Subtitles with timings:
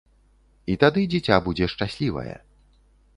[0.73, 2.33] І тады дзіця будзе шчаслівае.